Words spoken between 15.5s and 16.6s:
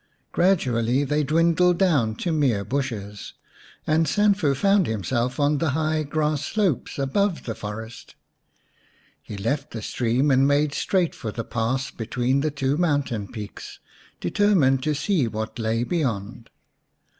lay beyond.